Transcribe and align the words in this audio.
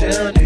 chilling. 0.00 0.39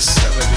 seven. 0.00 0.49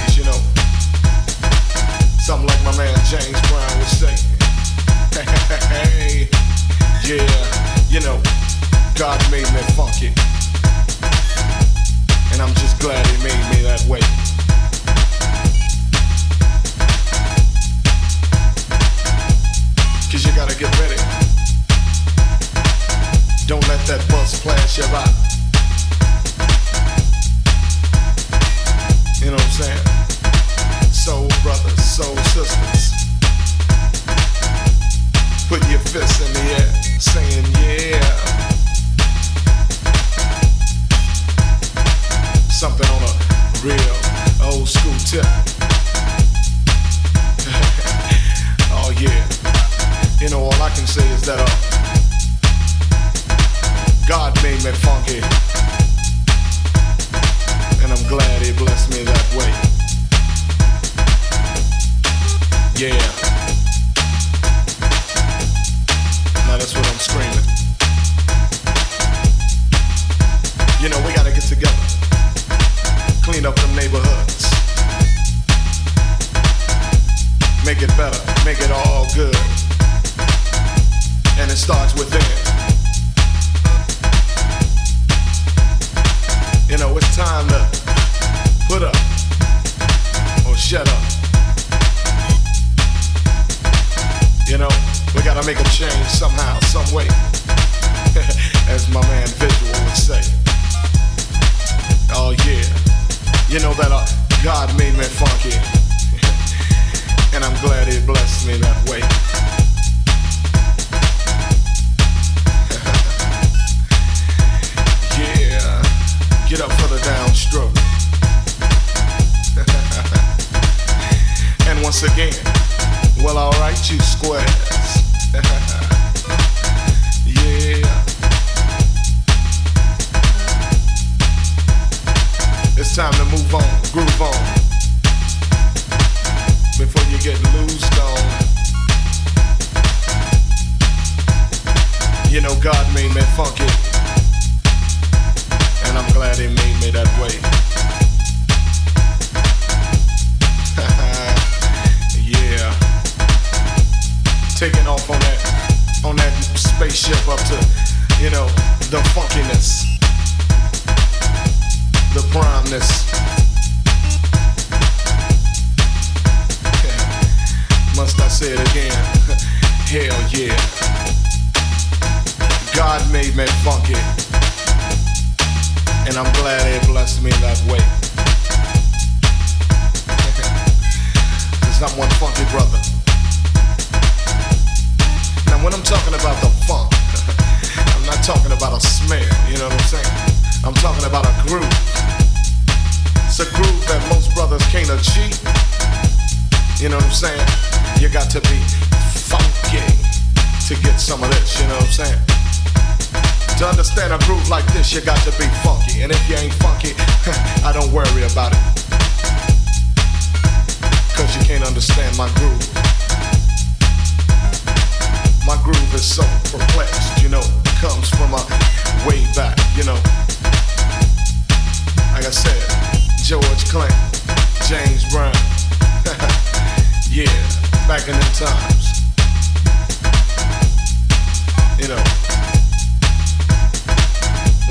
you 231.84 231.90
know. 231.90 232.04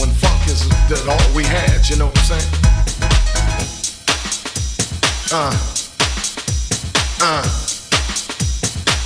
When 0.00 0.08
funk 0.16 0.48
is 0.48 0.66
that 0.88 1.04
all 1.06 1.36
we 1.36 1.44
had, 1.44 1.86
you 1.90 1.96
know 1.96 2.06
what 2.06 2.18
I'm 2.18 2.24
saying? 2.24 2.50
Uh, 5.30 5.52
uh, 7.20 7.44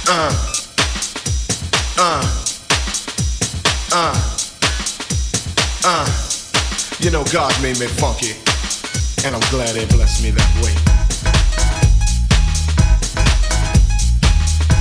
uh, 0.07 0.31
uh, 1.99 2.23
uh, 3.93 4.15
uh. 5.85 6.07
You 7.01 7.11
know, 7.11 7.25
God 7.33 7.61
made 7.61 7.81
me 7.81 7.87
funky, 7.87 8.35
and 9.27 9.35
I'm 9.35 9.51
glad 9.51 9.75
He 9.75 9.85
blessed 9.87 10.23
me 10.23 10.31
that 10.31 10.51
way. 10.63 10.75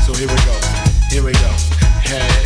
So 0.05 0.13
here 0.13 0.27
we 0.27 0.35
go, 0.45 0.53
here 1.09 1.23
we 1.23 1.33
go. 1.33 1.51
Hey. 2.03 2.44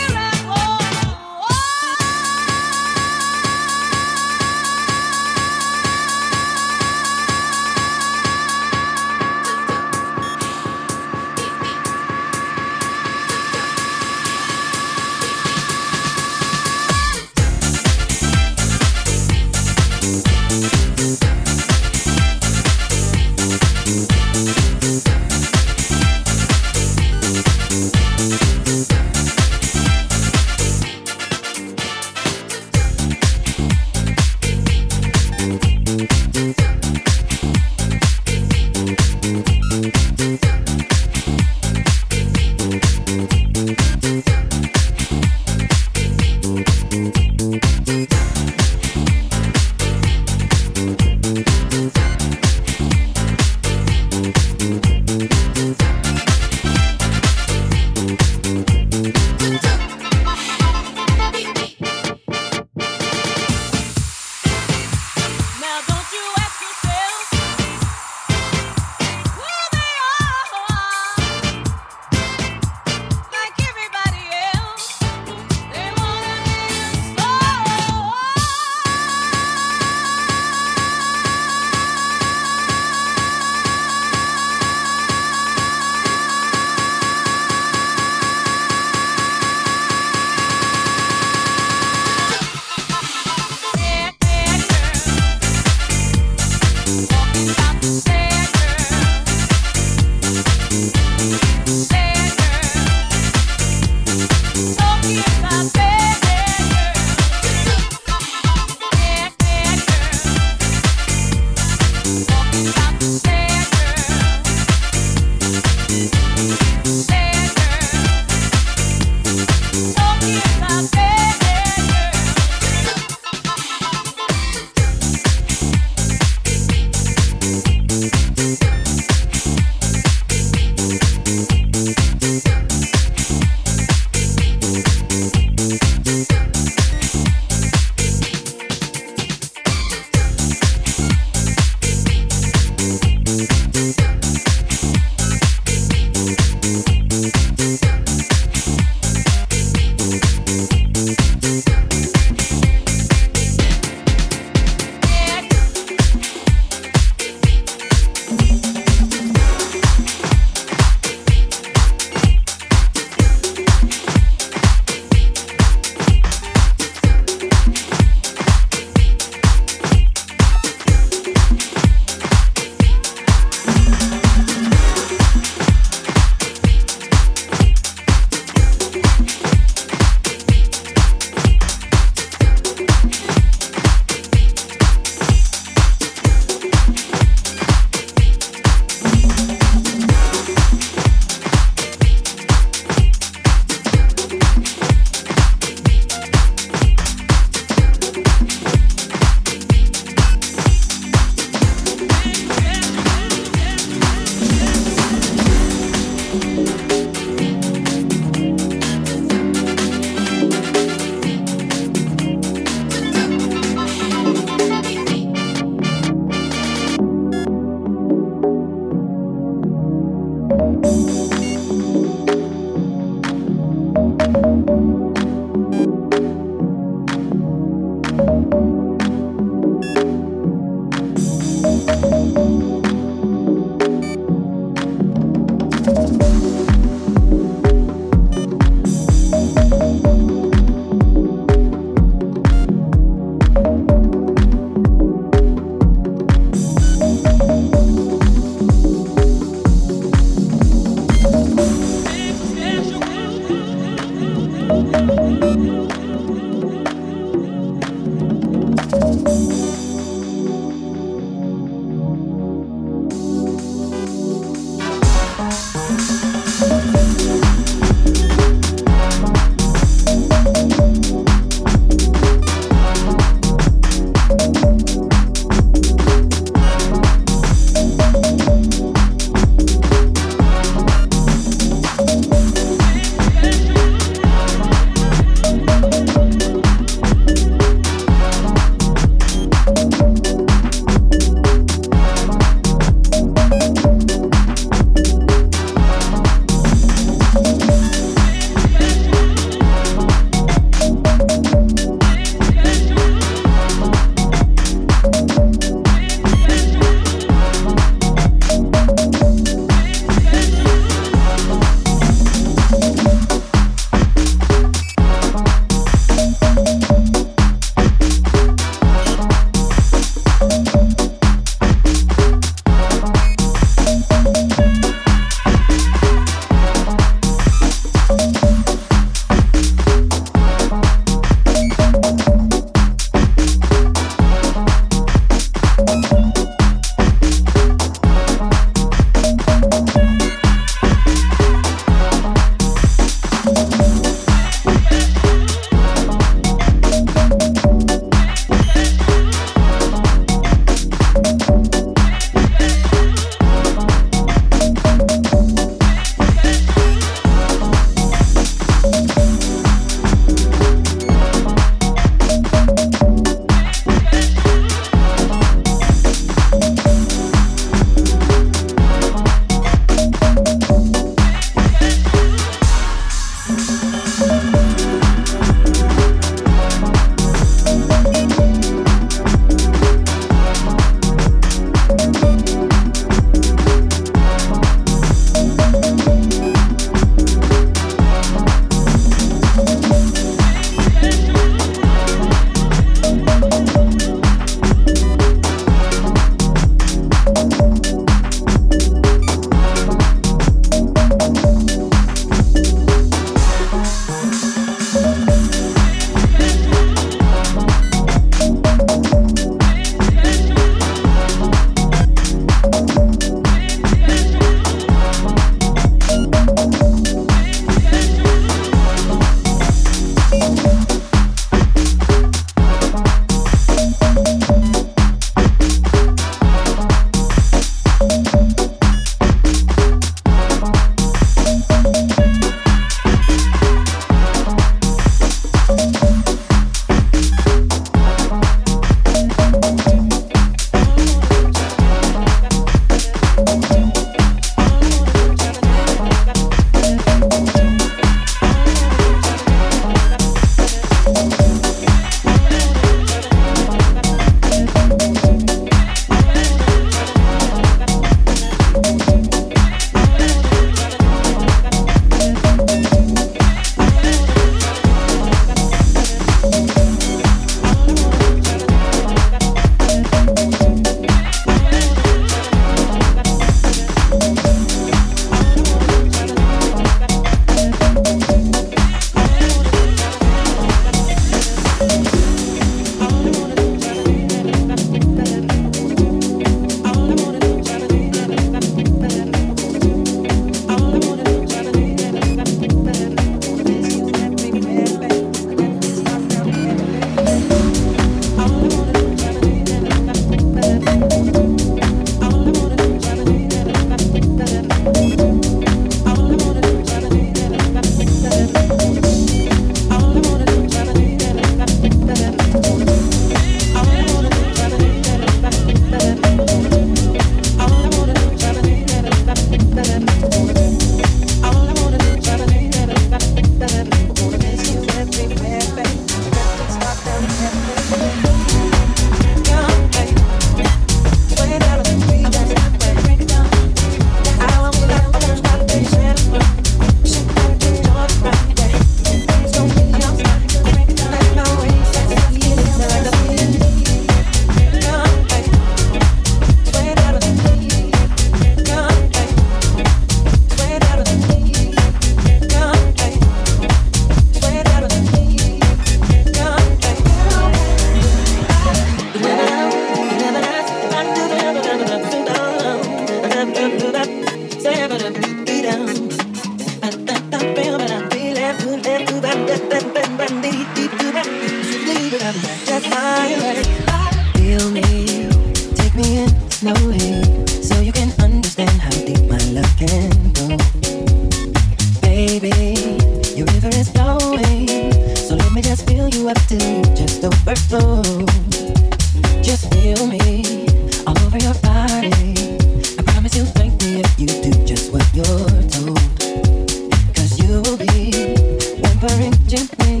gently. 599.51 600.00